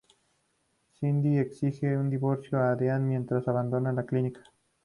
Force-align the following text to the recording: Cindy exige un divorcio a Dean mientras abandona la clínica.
Cindy 0.95 1.37
exige 1.37 1.95
un 1.95 2.09
divorcio 2.09 2.57
a 2.59 2.75
Dean 2.75 3.07
mientras 3.07 3.47
abandona 3.47 3.93
la 3.93 4.03
clínica. 4.03 4.41